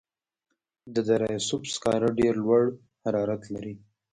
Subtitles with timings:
[0.93, 2.63] د دره صوف سکاره ډیر لوړ
[3.03, 3.75] حرارت لري.